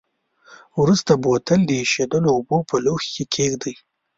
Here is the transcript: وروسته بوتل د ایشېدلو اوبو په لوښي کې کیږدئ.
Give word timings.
وروسته 0.81 1.11
بوتل 1.23 1.59
د 1.65 1.71
ایشېدلو 1.81 2.29
اوبو 2.35 2.57
په 2.69 2.75
لوښي 2.83 3.11
کې 3.17 3.23
کیږدئ. 3.33 3.75